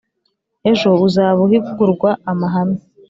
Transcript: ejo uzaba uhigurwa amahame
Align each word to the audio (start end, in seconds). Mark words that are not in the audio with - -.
ejo 0.71 0.89
uzaba 1.07 1.39
uhigurwa 1.45 2.09
amahame 2.31 2.79